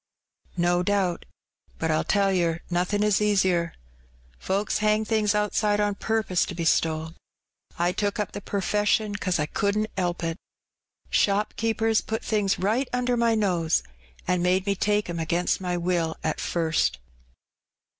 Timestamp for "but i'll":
1.77-2.03